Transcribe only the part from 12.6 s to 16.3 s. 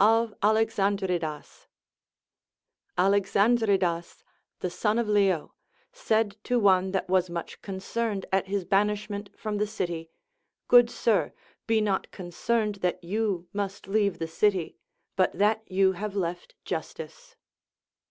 that you must leave the city, but that you have